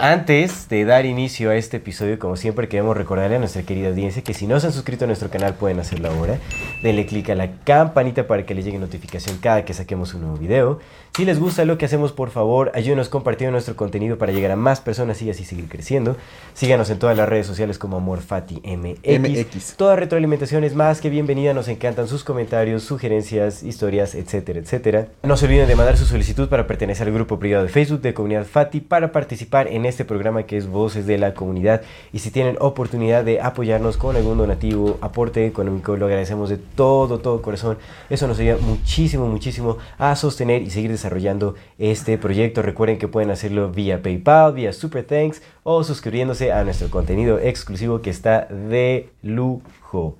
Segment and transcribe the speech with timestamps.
[0.00, 4.22] Antes de dar inicio a este episodio, como siempre queremos recordarle a nuestra querida audiencia
[4.22, 6.38] que si no se han suscrito a nuestro canal pueden hacerlo ahora.
[6.82, 10.36] Denle clic a la campanita para que les llegue notificación cada que saquemos un nuevo
[10.36, 10.80] video.
[11.16, 14.56] Si les gusta lo que hacemos, por favor, ayúdenos compartiendo nuestro contenido para llegar a
[14.56, 16.16] más personas y así seguir creciendo.
[16.54, 19.20] Síganos en todas las redes sociales como AmorFatiMX.
[19.20, 19.76] MX.
[19.76, 21.54] Toda retroalimentación es más que bienvenida.
[21.54, 25.06] Nos encantan sus comentarios, sugerencias, historias, etcétera, etcétera.
[25.22, 28.12] No se olviden de mandar su solicitud para pertenecer al grupo privado de Facebook de
[28.12, 31.82] Comunidad Fati para participar en este programa que es Voces de la Comunidad.
[32.12, 37.18] Y si tienen oportunidad de apoyarnos con algún donativo, aporte económico, lo agradecemos de todo,
[37.18, 37.78] todo corazón.
[38.10, 42.62] Eso nos ayuda muchísimo, muchísimo a sostener y seguir desarrollando este proyecto.
[42.62, 48.00] Recuerden que pueden hacerlo vía PayPal, vía Super Thanks o suscribiéndose a nuestro contenido exclusivo
[48.02, 50.16] que está de lujo.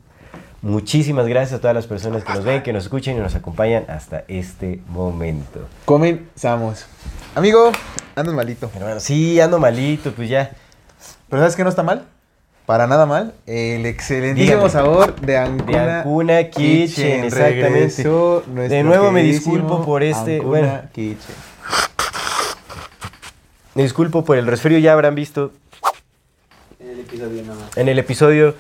[0.65, 3.85] Muchísimas gracias a todas las personas que nos ven, que nos escuchen y nos acompañan
[3.87, 5.61] hasta este momento.
[5.85, 6.87] Comenzamos.
[7.35, 7.71] Amigo,
[8.17, 8.71] andas malito.
[8.75, 10.53] Hermano, sí, ando malito, pues ya.
[11.29, 12.07] Pero ¿sabes qué no está mal?
[12.65, 13.35] Para nada mal.
[13.45, 14.71] El excelentísimo Dígame.
[14.71, 18.03] sabor de Ancuna, De Ancuna Kitchen, exactamente.
[18.75, 20.81] De nuevo me disculpo por este- Ancuna bueno.
[20.95, 21.37] Kitchen.
[23.75, 25.53] Me disculpo por el resfrío, ya habrán visto
[27.77, 28.55] en el episodio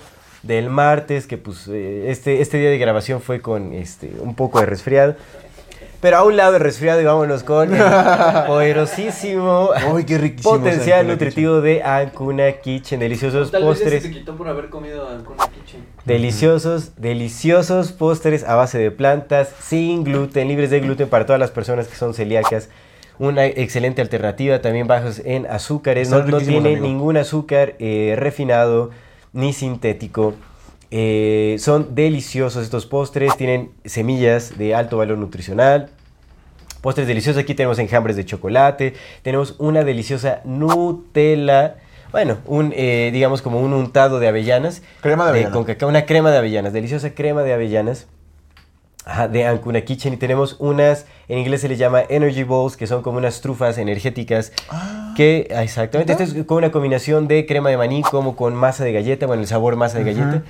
[0.47, 4.60] del martes que pues eh, este, este día de grabación fue con este un poco
[4.60, 5.16] de resfriado.
[6.00, 7.82] Pero a un lado de resfriado y vámonos con el
[8.47, 13.00] poderosísimo Ay, qué riquísimo potencial Ancuna nutritivo de Ancuna Kitchen.
[13.00, 15.83] Deliciosos Tal vez se te quitó por haber comido Ancuna Kitchen.
[16.04, 21.50] Deliciosos, deliciosos postres a base de plantas, sin gluten, libres de gluten para todas las
[21.50, 22.69] personas que son celíacas.
[23.19, 26.10] Una excelente alternativa, también bajos en azúcares.
[26.10, 26.87] No, no tiene amigo.
[26.87, 28.91] ningún azúcar eh, refinado
[29.34, 30.34] ni sintético.
[30.91, 35.91] Eh, son deliciosos estos postres, tienen semillas de alto valor nutricional.
[36.81, 41.77] Postres deliciosos, aquí tenemos enjambres de chocolate, tenemos una deliciosa Nutella,
[42.12, 44.83] bueno, un, eh, digamos como un untado de avellanas.
[45.00, 45.53] Crema de avellana.
[45.53, 48.06] Con cacao, una crema de avellanas, deliciosa crema de avellanas.
[49.04, 50.15] Ajá, de Ancuna Kitchen.
[50.15, 53.76] Y tenemos unas, en inglés se les llama Energy Bowls, que son como unas trufas
[53.78, 54.53] energéticas
[55.15, 58.82] que, ah, exactamente, esto es como una combinación de crema de maní como con masa
[58.84, 60.42] de galleta, bueno, el sabor masa de galleta.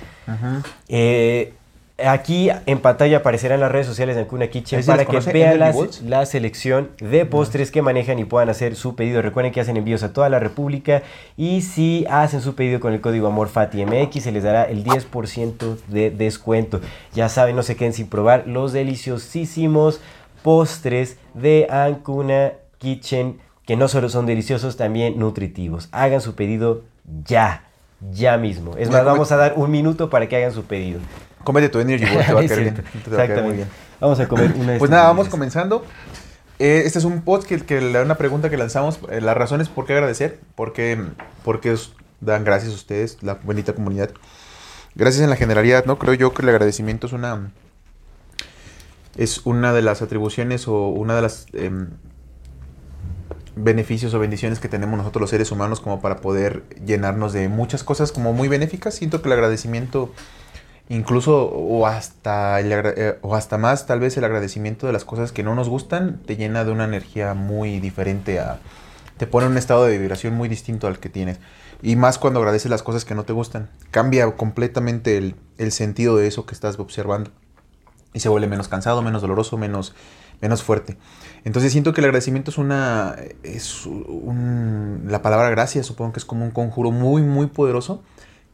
[0.89, 1.53] Eh,
[1.99, 5.73] aquí en pantalla aparecerán las redes sociales de Ancuna Kitchen ¿Ahí se para que vean
[5.73, 6.03] Bowls?
[6.03, 9.23] la selección de postres que manejan y puedan hacer su pedido.
[9.23, 11.03] Recuerden que hacen envíos a toda la República
[11.37, 16.11] y si hacen su pedido con el código AMORFATIMX se les dará el 10% de
[16.11, 16.81] descuento.
[17.15, 20.01] Ya saben, no se queden sin probar los deliciosísimos
[20.43, 25.89] postres de Ancuna Kitchen que no solo son deliciosos, también nutritivos.
[25.91, 26.83] Hagan su pedido
[27.25, 27.65] ya,
[28.13, 28.77] ya mismo.
[28.77, 31.01] Es más, vamos a dar un minuto para que hagan su pedido.
[31.45, 32.75] Cómete tu Energy te va a caer bien.
[33.05, 33.69] Te va a caer muy bien.
[34.01, 35.85] Vamos a comer una de Pues nada, vamos comenzando.
[36.59, 38.99] Eh, este es un post que, que le da una pregunta que lanzamos.
[39.11, 40.41] eh, las razones por qué agradecer.
[40.55, 41.03] Porque,
[41.45, 44.11] porque os dan gracias a ustedes, la bendita comunidad.
[44.95, 45.99] Gracias en la generalidad, ¿no?
[45.99, 47.51] Creo yo que el agradecimiento es una.
[49.17, 51.89] Es una de las atribuciones o una de las em,
[53.57, 57.85] beneficios o bendiciones que tenemos nosotros los seres humanos como para poder llenarnos de muchas
[57.85, 58.95] cosas como muy benéficas.
[58.95, 60.13] Siento que el agradecimiento
[60.89, 65.43] incluso o hasta eh, o hasta más tal vez el agradecimiento de las cosas que
[65.43, 68.61] no nos gustan te llena de una energía muy diferente a
[69.17, 71.39] te pone en un estado de vibración muy distinto al que tienes.
[71.83, 73.69] Y más cuando agradeces las cosas que no te gustan.
[73.91, 77.31] Cambia completamente el, el sentido de eso que estás observando.
[78.13, 79.95] Y se vuelve menos cansado menos doloroso menos
[80.41, 80.97] menos fuerte.
[81.45, 86.25] Entonces siento que el agradecimiento es una es un, la palabra gracias supongo que es
[86.25, 88.03] como un conjuro muy muy poderoso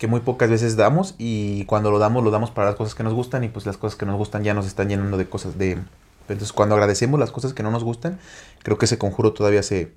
[0.00, 3.04] que muy pocas veces damos y cuando lo damos lo damos para las cosas que
[3.04, 5.58] nos gustan y pues las cosas que nos gustan ya nos están llenando de cosas
[5.58, 5.78] de
[6.22, 8.18] entonces cuando agradecemos las cosas que no nos gustan
[8.64, 9.92] creo que ese conjuro todavía se,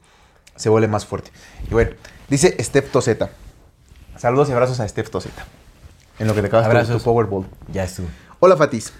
[0.55, 1.31] se vuelve más fuerte
[1.67, 1.91] y bueno
[2.29, 3.31] dice Steph Toseta
[4.17, 5.45] Saludos y abrazos a Steph Toseta.
[6.19, 7.03] En lo que te acabas de tu.
[7.03, 7.45] Powerball.
[7.71, 8.07] Ya estuvo.
[8.39, 8.93] Hola Fatis.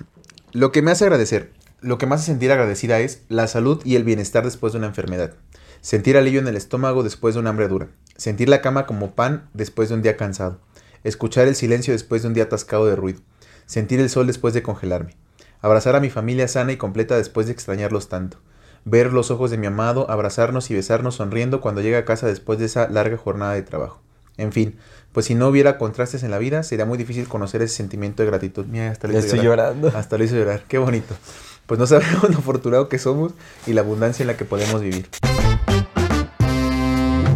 [0.51, 3.95] Lo que me hace agradecer, lo que me hace sentir agradecida es la salud y
[3.95, 5.33] el bienestar después de una enfermedad.
[5.81, 7.89] Sentir alivio en el estómago después de una hambre dura.
[8.17, 10.59] Sentir la cama como pan después de un día cansado.
[11.03, 13.19] Escuchar el silencio después de un día atascado de ruido.
[13.65, 15.15] Sentir el sol después de congelarme.
[15.61, 18.38] Abrazar a mi familia sana y completa después de extrañarlos tanto.
[18.85, 22.59] Ver los ojos de mi amado, abrazarnos y besarnos sonriendo cuando llega a casa después
[22.59, 24.01] de esa larga jornada de trabajo.
[24.38, 24.77] En fin,
[25.11, 28.29] pues si no hubiera contrastes en la vida, sería muy difícil conocer ese sentimiento de
[28.29, 28.65] gratitud.
[28.65, 29.75] Mira, hasta lo hizo estoy llorar.
[29.75, 29.88] llorando.
[29.97, 30.63] Hasta lo hizo llorar.
[30.67, 31.15] Qué bonito.
[31.65, 33.33] Pues no sabemos lo afortunado que somos
[33.67, 35.07] y la abundancia en la que podemos vivir.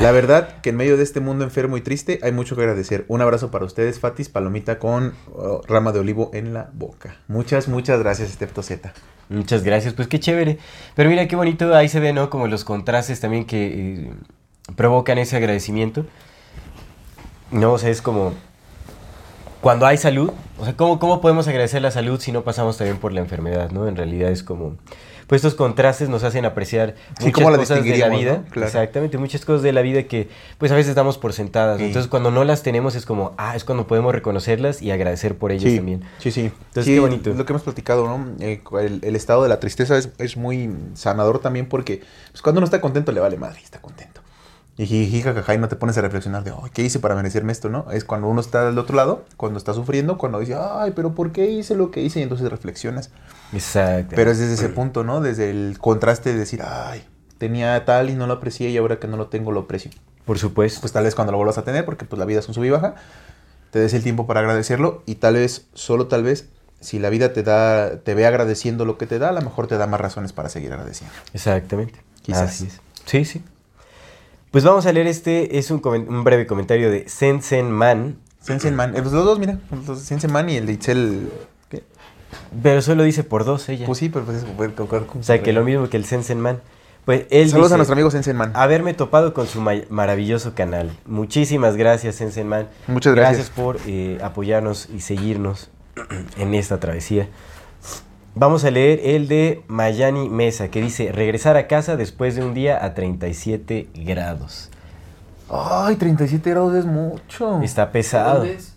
[0.00, 3.04] La verdad que en medio de este mundo enfermo y triste hay mucho que agradecer.
[3.08, 7.16] Un abrazo para ustedes, Fatis, palomita con oh, rama de olivo en la boca.
[7.26, 8.92] Muchas, muchas gracias, Stepto Z.
[9.28, 10.58] Muchas gracias, pues qué chévere.
[10.94, 12.30] Pero mira qué bonito, ahí se ve, ¿no?
[12.30, 14.10] Como los contrastes también que eh,
[14.76, 16.06] provocan ese agradecimiento.
[17.50, 18.34] No, o sea, es como
[19.60, 22.98] cuando hay salud, o sea, ¿cómo, ¿cómo podemos agradecer la salud si no pasamos también
[22.98, 23.88] por la enfermedad, ¿no?
[23.88, 24.76] En realidad es como,
[25.28, 28.38] pues estos contrastes nos hacen apreciar Sí, muchas cómo cosas de la vida.
[28.38, 28.44] ¿no?
[28.50, 28.66] Claro.
[28.66, 31.80] Exactamente, muchas cosas de la vida que pues a veces damos por sentadas.
[31.80, 35.52] Entonces cuando no las tenemos es como, ah, es cuando podemos reconocerlas y agradecer por
[35.52, 36.02] ellas también.
[36.18, 36.50] Sí, sí.
[36.68, 37.34] Entonces, qué bonito.
[37.34, 38.26] Lo que hemos platicado, ¿no?
[38.40, 42.60] Eh, el, el estado de la tristeza es, es muy sanador también porque pues, cuando
[42.60, 44.17] uno está contento le vale madre, está contento.
[44.78, 47.50] Y jiji, jajaja, y no te pones a reflexionar de, ay, ¿qué hice para merecerme
[47.50, 47.90] esto, no?
[47.90, 51.32] Es cuando uno está del otro lado, cuando está sufriendo, cuando dice, ay, pero ¿por
[51.32, 52.20] qué hice lo que hice?
[52.20, 53.10] Y entonces reflexionas.
[53.52, 54.14] Exacto.
[54.14, 55.20] Pero es desde ese punto, ¿no?
[55.20, 57.04] Desde el contraste de decir, ay,
[57.38, 59.90] tenía tal y no lo aprecié y ahora que no lo tengo lo aprecio.
[60.24, 60.80] Por supuesto.
[60.80, 62.62] Pues tal vez cuando lo vuelvas a tener, porque pues la vida es un sub
[62.62, 62.94] y baja,
[63.72, 67.32] te des el tiempo para agradecerlo y tal vez, solo tal vez, si la vida
[67.32, 70.00] te da, te ve agradeciendo lo que te da, a lo mejor te da más
[70.00, 71.12] razones para seguir agradeciendo.
[71.34, 72.00] Exactamente.
[72.22, 72.50] Quizás.
[72.50, 72.80] Así es.
[73.06, 73.42] Sí, sí.
[74.50, 79.02] Pues vamos a leer este, es un, un breve comentario de Sensen Man, Sensenman, eh,
[79.02, 81.28] pues los dos, mira, los Sensenman y el de Itzel,
[81.68, 81.82] ¿qué?
[82.62, 83.84] pero solo dice por dos ella.
[83.84, 84.42] Pues sí, pero pues
[84.74, 86.60] tocar con o sea, que lo mismo que el Sensen Man.
[87.04, 88.52] Pues él Saludos dice, a nuestro amigo Sensenman.
[88.54, 90.90] haberme topado con su ma- maravilloso canal.
[91.06, 92.68] Muchísimas gracias, Sensen Man.
[92.86, 93.36] Muchas gracias.
[93.48, 95.70] Gracias por eh, apoyarnos y seguirnos
[96.38, 97.28] en esta travesía.
[98.40, 102.54] Vamos a leer el de Mayani Mesa, que dice, regresar a casa después de un
[102.54, 104.70] día a 37 grados.
[105.50, 107.60] Ay, 37 grados es mucho.
[107.62, 108.38] Está pesado.
[108.38, 108.76] ¿Dónde es?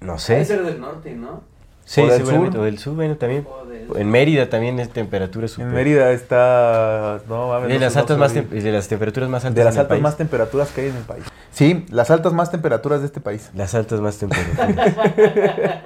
[0.00, 0.44] No Debe sé.
[0.44, 1.42] ser del norte, ¿no?
[1.84, 2.52] Sí, ¿O del seguramente.
[2.52, 2.60] sur?
[2.60, 3.46] O del sur, bueno, también.
[3.48, 5.68] O del- En Mérida también es temperatura súper.
[5.68, 7.68] En Mérida está, no mames.
[7.68, 9.88] De no las, altas más de las temperaturas más altas De las en el altas
[9.94, 10.02] país.
[10.02, 11.24] más temperaturas que hay en el país.
[11.52, 13.50] Sí, las altas más temperaturas de este país.
[13.54, 14.94] Las altas más temperaturas.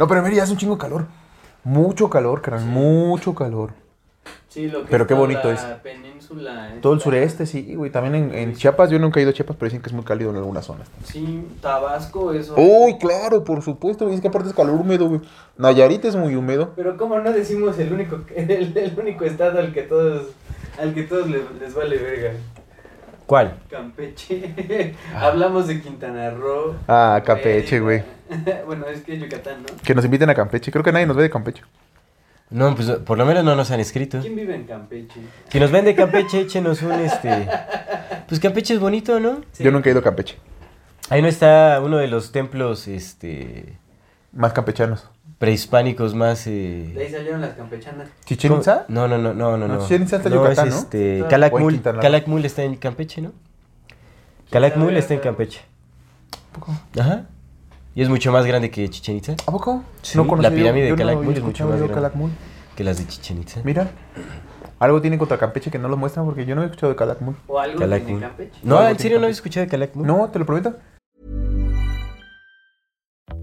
[0.00, 1.06] No, pero en Mérida es un chingo de calor.
[1.64, 3.72] Mucho calor, carnal, mucho calor.
[4.48, 5.60] Sí, lo que Pero es qué bonito la es.
[5.80, 6.74] península.
[6.82, 7.90] Todo el sureste, sí, güey.
[7.92, 10.04] También en, en Chiapas, yo nunca he ido a Chiapas, pero dicen que es muy
[10.04, 10.88] cálido en algunas zonas.
[11.04, 12.54] Sí, Tabasco, eso.
[12.56, 14.16] Uy, claro, por supuesto, güey.
[14.16, 15.20] Es que aparte es calor húmedo, güey.
[15.56, 16.72] Nayarit es muy húmedo.
[16.74, 20.28] Pero cómo no decimos el único, el, el único estado al que todos,
[20.80, 22.32] al que todos les, les vale verga.
[23.30, 23.60] ¿Cuál?
[23.70, 24.96] Campeche.
[25.14, 26.74] Hablamos de Quintana Roo.
[26.88, 28.02] Ah, Campeche, güey.
[28.66, 29.68] bueno, es que es Yucatán, ¿no?
[29.84, 30.72] Que nos inviten a Campeche.
[30.72, 31.62] Creo que nadie nos ve de Campeche.
[32.50, 34.18] No, pues por lo menos no nos han escrito.
[34.20, 35.20] ¿Quién vive en Campeche?
[35.48, 37.48] Si nos ven de Campeche, échenos un este.
[38.26, 39.42] Pues Campeche es bonito, ¿no?
[39.52, 39.62] Sí.
[39.62, 40.36] Yo nunca he ido a Campeche.
[41.08, 43.78] Ahí no está uno de los templos este
[44.32, 45.08] Más campechanos.
[45.40, 46.50] Prehispánicos más De
[46.98, 47.10] ahí eh...
[47.10, 48.08] salieron las campechanas.
[48.26, 48.84] ¿Chichen Itza?
[48.88, 49.80] No, no, no, no, no, No, no.
[49.82, 50.80] Chichén Itzá está en No, Yucatán, es ¿no?
[50.80, 51.80] este Calakmul.
[51.82, 53.32] Calakmul está en Campeche, ¿no?
[54.50, 55.62] Calakmul está en Campeche.
[56.98, 57.24] Ajá.
[57.94, 59.82] Y es mucho más grande que Chichen Itza, ¿A poco?
[60.02, 61.94] Sí, conocí la yo- pirámide de yo no Calakmul había es mucho más yo grande.
[61.94, 62.30] Calakmul.
[62.76, 63.60] que las de Chichen Itza.
[63.64, 63.90] Mira.
[64.78, 67.34] Algo tienen contra Campeche que no lo muestran porque yo no he escuchado de Calakmul.
[67.46, 68.06] O algo Calakmul.
[68.06, 68.60] tiene Campeche.
[68.62, 70.06] No, en serio no habéis escuchado de Calakmul.
[70.06, 70.74] No, te lo prometo.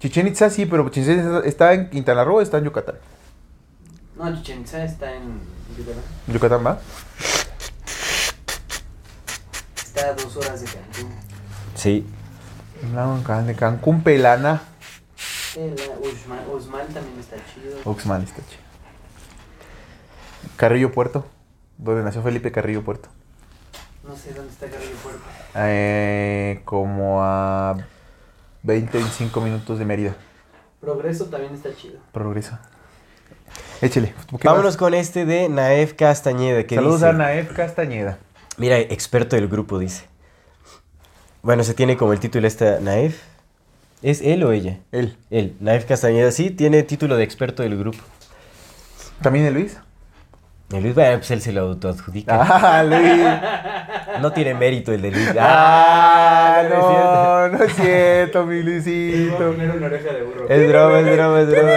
[0.00, 2.96] Chichen Itza sí, pero Chichen Itza está en Quintana Roo o está en Yucatán.
[4.16, 5.40] No, Chichen Itza está en
[5.76, 6.02] Yucatán.
[6.26, 6.80] ¿Yucatán va?
[9.76, 11.14] Está a dos horas de Cancún.
[11.74, 12.06] Sí.
[12.94, 14.62] No, de Cancún, Pelana.
[15.54, 17.76] La Uxmal, Uxmal también está chido.
[17.84, 18.62] Oxman está chido.
[20.56, 21.26] Carrillo Puerto,
[21.76, 23.10] donde nació Felipe Carrillo Puerto.
[24.06, 25.20] No sé dónde está Carrillo Puerto.
[25.56, 27.76] Eh, como a
[28.62, 30.16] 20, 25 minutos de Mérida.
[30.80, 31.98] Progreso también está chido.
[32.12, 32.58] Progreso.
[33.80, 34.14] Échele.
[34.38, 34.76] ¿qué Vámonos más?
[34.76, 38.18] con este de Naef Castañeda que Saludos dice, a Naef Castañeda.
[38.56, 40.04] Mira, experto del grupo dice.
[41.42, 43.22] Bueno, se tiene como el título esta Naef.
[44.02, 44.78] ¿Es él o ella?
[44.92, 45.16] Él.
[45.30, 47.98] Él, Naef Castañeda, sí, tiene título de experto del grupo.
[49.22, 49.78] ¿También el Luis?
[50.72, 52.36] El Luis, bueno, pues él se lo autoadjudica.
[52.40, 54.20] Ah, Luis.
[54.22, 55.30] No tiene mérito el de Luis.
[55.38, 57.48] Ah, no, no es cierto.
[57.48, 59.50] no, no es cierto, mi Voy a Luisito.
[59.50, 60.48] una oreja de burro.
[60.48, 61.72] Es broma, es broma, es broma.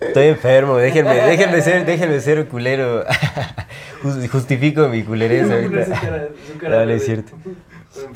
[0.00, 3.04] Estoy enfermo, déjenme, déjenme ser, déjenme ser culero.
[4.02, 5.86] Jus- Justifico mi culerez ahorita.
[6.62, 7.32] No, no es cierto.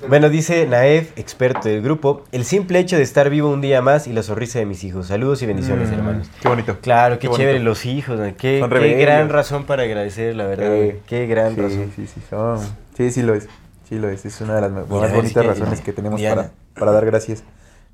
[0.08, 4.06] Bueno, dice Naef, experto del grupo, el simple hecho de estar vivo un día más
[4.06, 5.06] y la sonrisa de mis hijos.
[5.08, 6.30] Saludos y bendiciones, Mm, hermanos.
[6.40, 6.78] Qué bonito.
[6.80, 7.42] Claro, qué, Qué bonito.
[7.42, 8.36] chévere los hijos, ¿no?
[8.36, 8.58] qué,
[8.98, 10.74] gran razón para agradecer, la verdad.
[10.74, 11.92] Eh, qué gran sí, razón.
[11.94, 12.58] Sí, sí, son-
[12.96, 13.48] sí, sí lo es.
[13.88, 14.24] Sí lo es.
[14.26, 17.42] Es una de las más Mira, bonitas que- razones que tenemos para, para dar gracias.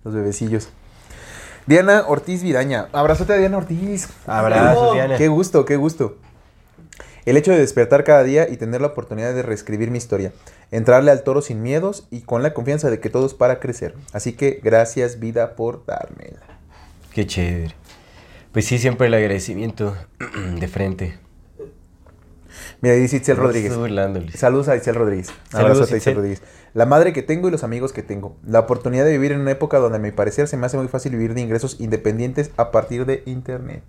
[0.05, 0.71] Los bebecillos.
[1.67, 2.89] Diana Ortiz Vidaña.
[2.93, 4.09] Abrazote a Diana Ortiz.
[4.27, 5.17] Abrazos, Diana.
[5.17, 6.17] Qué gusto, qué gusto.
[7.27, 10.33] El hecho de despertar cada día y tener la oportunidad de reescribir mi historia,
[10.71, 13.95] entrarle al toro sin miedos y con la confianza de que todo es para crecer.
[14.13, 16.41] Así que gracias vida por dármela.
[17.13, 17.75] Qué chévere.
[18.53, 19.97] Pues sí, siempre el agradecimiento
[20.61, 21.19] de frente.
[22.81, 23.73] Mira, dice Itzel Rodríguez.
[24.35, 25.33] Saludos a Itzel Rodríguez.
[25.49, 26.15] Saludos, a Itzel Itzel.
[26.17, 26.43] Rodríguez.
[26.75, 28.37] La madre que tengo y los amigos que tengo.
[28.47, 30.89] La oportunidad de vivir en una época donde a mi parecer se me hace muy
[30.89, 33.83] fácil vivir de ingresos independientes a partir de internet.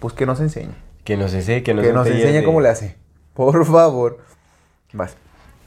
[0.00, 0.74] Pues que nos enseñe.
[1.04, 2.96] Que nos enseñe, que nos, que nos enseñe de- cómo le hace.
[3.34, 4.18] Por favor.
[4.92, 5.16] Vas.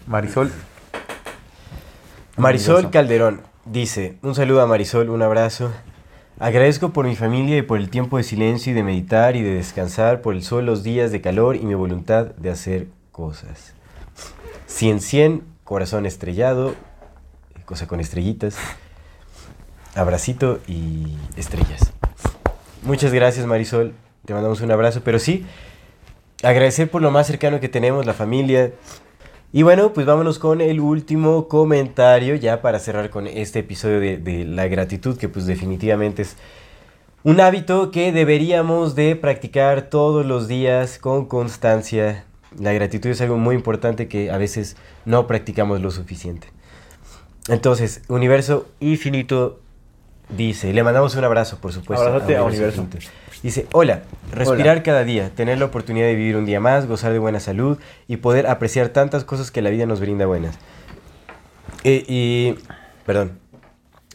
[0.07, 0.51] Marisol.
[2.37, 2.89] Marisol.
[2.91, 5.71] Calderón dice, un saludo a Marisol, un abrazo.
[6.39, 9.55] Agradezco por mi familia y por el tiempo de silencio y de meditar y de
[9.55, 13.73] descansar, por el sol, los días de calor y mi voluntad de hacer cosas.
[14.67, 16.75] 100 100, corazón estrellado,
[17.65, 18.55] cosa con estrellitas,
[19.95, 21.91] abracito y estrellas.
[22.83, 23.93] Muchas gracias Marisol,
[24.27, 25.45] te mandamos un abrazo, pero sí,
[26.43, 28.73] agradecer por lo más cercano que tenemos, la familia,
[29.53, 34.17] y bueno, pues vámonos con el último comentario ya para cerrar con este episodio de,
[34.17, 36.35] de la gratitud, que pues definitivamente es
[37.23, 42.25] un hábito que deberíamos de practicar todos los días con constancia.
[42.59, 46.49] La gratitud es algo muy importante que a veces no practicamos lo suficiente.
[47.47, 49.61] Entonces, universo infinito,
[50.29, 52.05] Dice, le mandamos un abrazo, por supuesto.
[52.05, 52.85] A Universo.
[53.43, 57.19] Dice, hola, respirar cada día, tener la oportunidad de vivir un día más, gozar de
[57.19, 57.77] buena salud
[58.07, 60.57] y poder apreciar tantas cosas que la vida nos brinda buenas.
[61.83, 62.55] Eh, y,
[63.05, 63.39] perdón,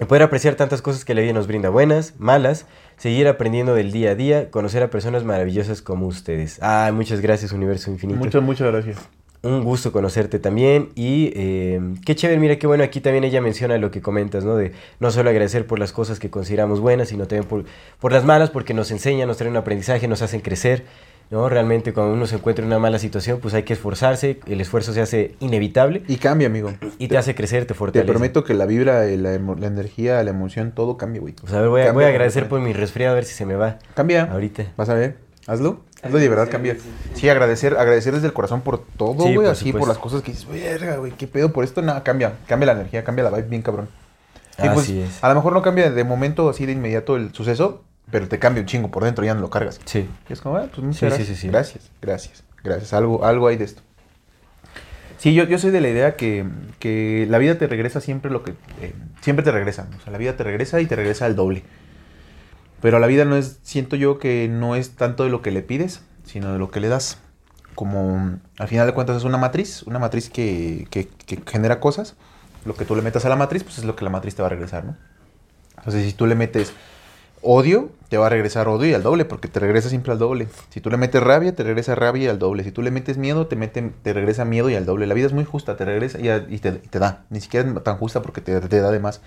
[0.09, 4.11] poder apreciar tantas cosas que la vida nos brinda buenas, malas, seguir aprendiendo del día
[4.11, 6.59] a día, conocer a personas maravillosas como ustedes.
[6.61, 8.19] Ah, muchas gracias, Universo Infinito.
[8.19, 8.99] Muchas, muchas gracias.
[9.45, 13.77] Un gusto conocerte también y eh, qué chévere, mira qué bueno, aquí también ella menciona
[13.77, 14.55] lo que comentas, ¿no?
[14.55, 14.71] De
[15.01, 17.65] no solo agradecer por las cosas que consideramos buenas, sino también por,
[17.99, 20.85] por las malas, porque nos enseñan, nos traen un aprendizaje, nos hacen crecer,
[21.31, 21.49] ¿no?
[21.49, 24.93] Realmente cuando uno se encuentra en una mala situación, pues hay que esforzarse, el esfuerzo
[24.93, 26.73] se hace inevitable Y cambia, amigo.
[27.01, 28.13] y te hace crecer, te Te fortalece.
[28.13, 31.35] prometo que la vibra, eh, la, la energía, la emoción, todo cambia, güey.
[31.35, 33.57] Pues a ver, voy a, voy agradecer por mi resfriado, a ver si se me
[33.57, 34.23] va Cambia.
[34.31, 34.67] ahorita.
[34.77, 35.17] Vas a ver.
[35.49, 35.81] Hazlo.
[36.05, 36.77] Y de verdad cambia.
[37.15, 39.47] Sí, agradecer, agradecer desde el corazón por todo, güey.
[39.47, 41.81] así, por las cosas que dices, verga, güey, qué pedo por esto.
[41.83, 42.35] Nada, cambia.
[42.49, 43.89] Cambia la energía, cambia la vibe bien cabrón.
[44.59, 45.23] Y pues, Así es.
[45.23, 48.61] A lo mejor no cambia de momento así de inmediato el suceso, pero te cambia
[48.63, 49.81] un chingo por dentro, ya no lo cargas.
[49.85, 50.09] Sí.
[50.29, 51.29] Y es como, ah, pues muchas Sí, sí, gracias.
[51.29, 51.49] sí, sí.
[51.49, 52.93] Gracias, gracias, gracias.
[52.93, 53.83] Algo, algo hay de esto.
[55.19, 56.45] Sí, yo, yo soy de la idea que,
[56.81, 58.55] que la vida te regresa siempre lo que...
[58.81, 59.87] eh, siempre te regresa.
[59.97, 61.63] O sea, la vida te regresa y te regresa al doble.
[62.83, 65.63] Pero la vida no es, siento yo que no es tanto de lo que le
[65.63, 67.19] pides, sino de lo que le das.
[67.75, 71.09] Como al final de cuentas es una matriz, una matriz que, que-
[71.47, 72.17] genera cosas.
[72.67, 74.43] Lo que tú le metas a la matriz, pues es lo que la matriz te
[74.43, 74.97] va a regresar, ¿no?
[75.79, 76.73] Entonces, si tú le metes
[77.41, 80.49] odio, te va a regresar odio y al doble, porque te regresa siempre al doble.
[80.71, 82.63] Si tú le metes rabia, te regresa rabia y al doble.
[82.65, 85.07] Si tú le metes miedo, te, mete, te regresa miedo y al doble.
[85.07, 87.25] La vida es muy justa, te regresa y te da.
[87.31, 89.23] Ni siquiera es tan justa porque te, te da de más.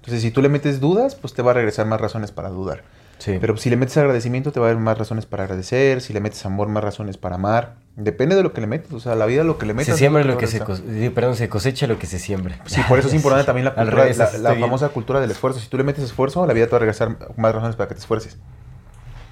[0.00, 2.82] Entonces, si tú le metes dudas, pues te va a regresar más razones para dudar.
[3.18, 3.36] Sí.
[3.40, 6.00] Pero si le metes agradecimiento, te va a dar más razones para agradecer.
[6.00, 7.74] Si le metes amor, más razones para amar.
[7.96, 8.92] Depende de lo que le metes.
[8.92, 9.92] O sea, la vida lo que le metes.
[9.94, 10.84] se siembra lo que se, regresar.
[10.86, 12.60] cos- sí, perdón, se cosecha lo que se siembra.
[12.66, 14.60] Sí, por eso es importante también la cultura, revés, la, la bien.
[14.60, 15.58] famosa cultura del esfuerzo.
[15.58, 17.94] Si tú le metes esfuerzo, la vida te va a regresar más razones para que
[17.96, 18.38] te esfuerces.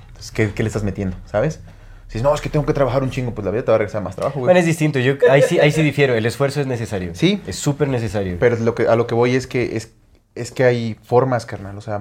[0.09, 1.17] Entonces, ¿qué, qué le estás metiendo?
[1.27, 1.61] ¿Sabes?
[2.09, 3.77] Si dices, no, es que tengo que trabajar un chingo, pues la vida te va
[3.77, 4.47] a regresar más trabajo, güey.
[4.47, 4.99] Bueno, es distinto.
[4.99, 6.15] Yo ahí sí, ahí sí difiero.
[6.15, 7.11] El esfuerzo es necesario.
[7.15, 7.41] Sí.
[7.47, 8.37] Es súper necesario.
[8.41, 9.93] Pero lo que, a lo que voy es que, es,
[10.37, 11.77] es que hay formas, carnal.
[11.77, 12.01] O sea,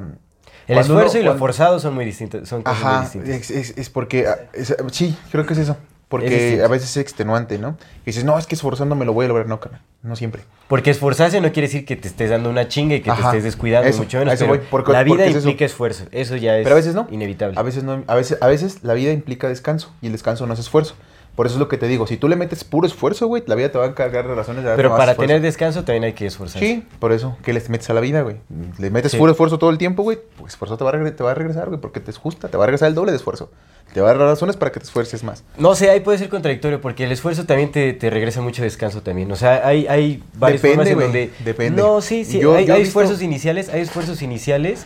[0.68, 2.48] el esfuerzo uno- y lo cuando- forzado son muy distintos.
[2.48, 3.30] Son cosas muy distintas.
[3.30, 5.74] es, es- es porque, ah, es- sí, creo que es eso.
[5.74, 7.77] Es Porque a veces es extenuante, ¿no?
[8.03, 9.48] Y dices, no, es que esforzándome lo voy a lograr.
[9.48, 10.44] No, carnal, no siempre.
[10.68, 13.44] Porque esforzarse no quiere decir que te estés dando una chinga y que te estés
[13.44, 14.31] descuidando, eso, mucho menos.
[14.31, 15.40] a eso pero voy, porque- la vida porque es eso.
[15.50, 16.05] implica esfuerzo.
[16.12, 17.07] Eso ya es Pero a veces no.
[17.09, 17.59] inevitable.
[17.59, 20.53] A veces no, a veces, a veces la vida implica descanso y el descanso no
[20.53, 20.94] es esfuerzo.
[21.35, 23.55] Por eso es lo que te digo, si tú le metes puro esfuerzo, güey, la
[23.55, 25.21] vida te va a cargar de razones de pero para esfuerzo.
[25.21, 26.65] tener descanso también hay que esforzarse.
[26.65, 28.37] Sí, por eso, ¿qué le metes a la vida, güey?
[28.79, 29.17] Le metes Sí.
[29.17, 31.67] puro esfuerzo todo el tiempo, güey, pues esfuerzo te va, a te va a regresar,
[31.67, 33.51] güey, porque te es justa, te va a regresar el doble de esfuerzo.
[33.93, 35.43] Te va a dar razones para que te esfuerces más.
[35.57, 39.01] No sé, ahí puede ser contradictorio porque el esfuerzo también te, te regresa mucho descanso
[39.01, 39.31] también.
[39.31, 41.31] O sea, hay, hay varias Depende, formas en güey, donde...
[41.45, 41.81] depende.
[41.81, 42.39] No, sí, sí.
[42.39, 44.85] Yo- hay yo he hay visto- esfuerzos iniciales, hay esfuerzos iniciales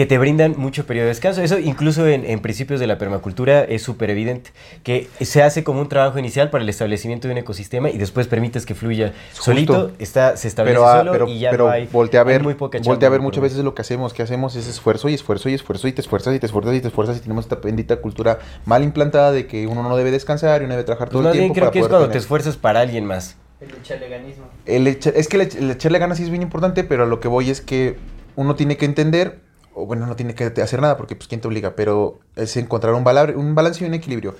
[0.00, 1.42] que te brindan mucho periodo de descanso.
[1.42, 4.50] Eso incluso en, en principios de la permacultura es súper evidente,
[4.82, 8.26] que se hace como un trabajo inicial para el establecimiento de un ecosistema y después
[8.26, 9.42] permites que fluya Justo.
[9.44, 12.24] solito, está, se establece Pero, ah, solo pero, y ya pero no hay, voltea a
[12.24, 14.66] hay ver, muy poca voltea a ver muchas veces lo que hacemos, que hacemos es
[14.68, 17.20] esfuerzo y esfuerzo y esfuerzo y te esfuerzas y te esfuerzas y te esfuerzas y
[17.20, 20.84] tenemos esta bendita cultura mal implantada de que uno no debe descansar y uno debe
[20.84, 22.56] trabajar todo Pues más el bien tiempo creo para que es cuando te tener- esfuerzas
[22.56, 23.36] para alguien más.
[23.60, 24.44] El chaleganismo.
[24.64, 27.20] El echa- es que el, el echarle ganas sí es bien importante, pero a lo
[27.20, 27.98] que voy es que
[28.36, 31.48] uno tiene que entender, o bueno, no tiene que hacer nada porque pues quién te
[31.48, 33.04] obliga, pero es encontrar un,
[33.36, 34.34] un balance y un equilibrio.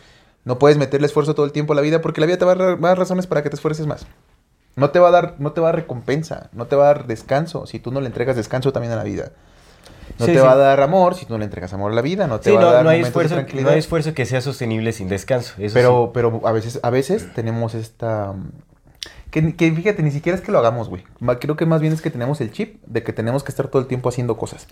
[0.45, 2.53] No puedes meterle esfuerzo todo el tiempo a la vida porque la vida te va
[2.53, 4.07] a dar más razones para que te esfuerces más.
[4.77, 6.95] No te va a dar, no te va a dar recompensa, no te va a
[6.95, 9.33] dar descanso si tú no le entregas descanso también a la vida.
[10.19, 10.45] No Sí, te sí.
[10.45, 12.51] va a dar amor si tú no le entregas amor a la vida, no te
[12.51, 13.73] Sí, va a dar no hay, de esfuerzo, no tranquilidad.
[13.73, 15.55] hay esfuerzo que sea sostenible sin descanso.
[15.59, 18.35] Eso Pero, pero a veces, a veces tenemos esta.
[19.31, 21.05] Que, que fíjate, ni siquiera es que lo hagamos, güey.
[21.39, 23.81] Creo que más bien es que tenemos el chip de que tenemos que estar todo
[23.81, 24.67] el tiempo haciendo cosas.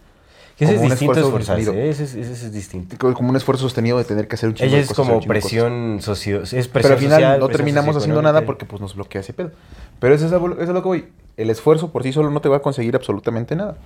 [0.61, 1.73] Ese es distinto esfuerzo sostenido.
[1.73, 2.97] ese, es, ese es distinto.
[2.99, 5.07] Co- Como un esfuerzo sostenido de tener que hacer un chingo Ella de es cosas,
[5.07, 8.81] como presión socio, es presión Pero al final social, no terminamos haciendo nada porque pues
[8.81, 9.53] nos bloquea ese pedo.
[10.01, 11.05] Pero eso es, a, eso es lo que voy.
[11.37, 13.77] El esfuerzo por sí solo no te va a conseguir absolutamente nada.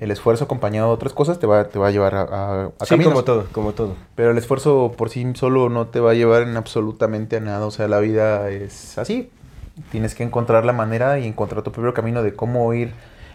[0.00, 2.84] El esfuerzo acompañado de otras cosas te va, te va a llevar a, a, a
[2.84, 3.12] Sí, caminos.
[3.12, 3.94] como todo, como todo.
[4.16, 7.64] Pero el esfuerzo por sí solo no te va a llevar en absolutamente a nada.
[7.66, 9.30] O sea, la vida es así.
[9.92, 12.92] Tienes que encontrar la manera y encontrar tu propio camino de cómo ir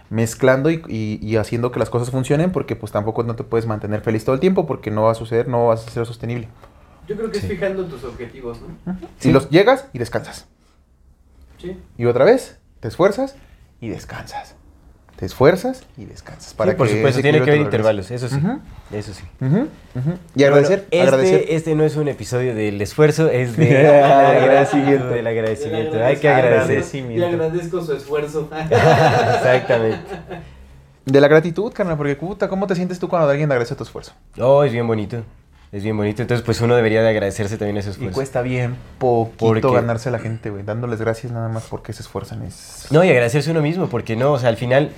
[0.10, 3.66] mezclando y, y- y haciendo que las cosas funcionen porque pues tampoco no te puedes
[3.68, 6.48] mantener feliz todo el tiempo porque no va a suceder, no vas a ser sostenible.
[7.08, 8.98] Yo creo que es fijando tus objetivos, ¿no?
[9.20, 10.48] Si los llegas y descansas.
[11.58, 11.78] Sí.
[11.98, 13.36] Y otra vez, te esfuerzas
[13.82, 14.56] y descansas.
[15.20, 16.52] Te esfuerzas y descansas.
[16.52, 18.40] sí, por que supuesto, tiene que haber intervalos, eso sí,
[18.94, 19.26] eso sí.
[19.42, 21.40] Y Pero agradecer, bueno, agradecer.
[21.42, 25.10] Este, este no es un episodio del esfuerzo, es del Agradecimiento.
[25.10, 26.02] Del agradecimiento.
[26.02, 27.04] Hay que agradecer.
[27.04, 28.50] Le agradezco su esfuerzo.
[28.72, 30.00] Exactamente.
[31.04, 34.14] De la gratitud, carnal, porque puta, ¿cómo te sientes tú cuando alguien agradece tu esfuerzo?
[34.40, 35.22] Oh, es bien bonito.
[35.72, 36.22] Es bien bonito.
[36.24, 38.14] Entonces, pues uno debería de agradecerse también ese Y esfuerzo.
[38.16, 40.64] cuesta bien poquito ganarse a la gente, güey.
[40.64, 42.42] Dándoles gracias nada más porque se esfuerzan.
[42.44, 42.88] Es...
[42.92, 44.92] No, y agradecerse uno mismo, porque no, o sea, al final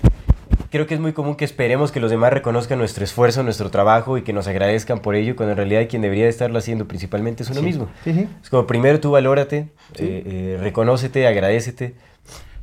[0.69, 4.17] creo que es muy común que esperemos que los demás reconozcan nuestro esfuerzo, nuestro trabajo
[4.17, 7.43] y que nos agradezcan por ello, cuando en realidad quien debería de estarlo haciendo principalmente
[7.43, 7.65] es uno Sí.
[7.65, 7.89] mismo.
[8.05, 8.29] Sí, sí.
[8.41, 11.95] Es como primero tú valórate, eh, eh, reconócete, agradecete,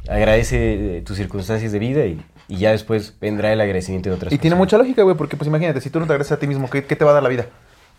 [0.08, 4.32] agradece eh, tus circunstancias de vida y, y ya después vendrá el agradecimiento de otras
[4.32, 4.58] Y tiene personas.
[4.58, 6.84] mucha lógica, güey, porque pues imagínate, si tú no te agradeces a ti mismo, ¿qué,
[6.84, 7.46] qué te va a dar la vida?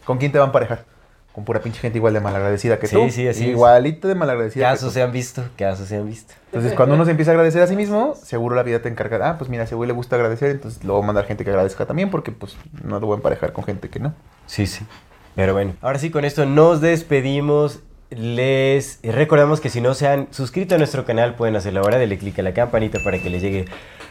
[0.09, 0.85] ¿Con quién te va a emparejar?
[1.33, 3.11] Con pura pinche gente igual de malagradecida que Sí, tú.
[3.11, 3.49] sí, así es.
[3.51, 4.65] Igualito de malagradecida.
[4.65, 6.33] que Casos se han visto, casos se han visto.
[6.47, 9.29] Entonces, cuando uno se empieza a agradecer a sí mismo, seguro la vida te encarga.
[9.29, 11.43] Ah, pues mira, a ese güey le gusta agradecer, entonces lo voy a mandar gente
[11.43, 14.15] que agradezca también, porque pues no lo voy a emparejar con gente que no.
[14.47, 14.83] Sí, sí.
[15.35, 17.81] Pero bueno, ahora sí, con esto nos despedimos.
[18.09, 21.99] Les recordamos que si no se han suscrito a nuestro canal, pueden hacerlo ahora.
[21.99, 23.65] Denle clic a la campanita para que les llegue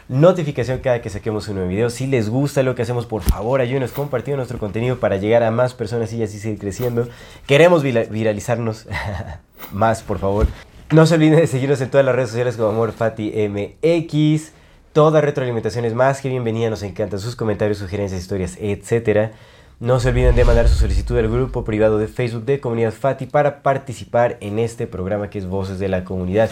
[0.08, 1.90] notificación cada que saquemos un nuevo video.
[1.90, 5.50] Si les gusta lo que hacemos, por favor, ayúdenos compartiendo nuestro contenido para llegar a
[5.50, 7.08] más personas y así seguir creciendo.
[7.46, 8.86] Queremos vira- viralizarnos
[9.72, 10.46] más, por favor.
[10.92, 14.52] No se olviden de seguirnos en todas las redes sociales como AmorFatiMX.
[14.92, 16.70] Toda retroalimentación es más que bienvenida.
[16.70, 19.32] Nos encantan sus comentarios, sugerencias, historias, etcétera.
[19.80, 23.26] No se olviden de mandar su solicitud al grupo privado de Facebook de Comunidad Fati
[23.26, 26.50] para participar en este programa que es Voces de la Comunidad.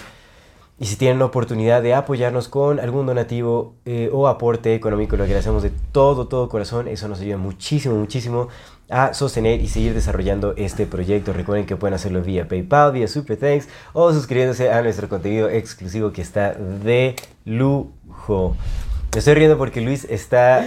[0.78, 5.24] Y si tienen la oportunidad de apoyarnos con algún donativo eh, o aporte económico, lo
[5.24, 6.86] agradecemos de todo, todo corazón.
[6.86, 8.46] Eso nos ayuda muchísimo, muchísimo
[8.88, 11.32] a sostener y seguir desarrollando este proyecto.
[11.32, 16.12] Recuerden que pueden hacerlo vía PayPal, vía Super Thanks o suscribiéndose a nuestro contenido exclusivo
[16.12, 18.56] que está de lujo.
[19.12, 20.64] Me estoy riendo porque Luis está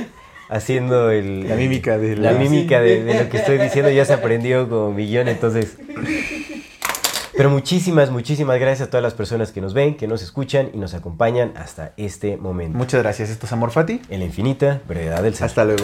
[0.50, 3.90] haciendo el, La mímica de la la- mímica de, de lo que estoy diciendo.
[3.92, 5.78] Ya se aprendió como millón, entonces...
[7.38, 10.78] Pero muchísimas, muchísimas gracias a todas las personas que nos ven, que nos escuchan y
[10.78, 12.78] nos acompañan hasta este momento.
[12.78, 13.30] Muchas gracias.
[13.30, 14.02] Esto es Amor Fati.
[14.10, 15.46] En la infinita brevedad del ser.
[15.46, 15.84] Hasta luego.